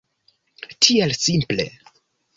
Tiel 0.87 1.13
simple. 1.25 1.71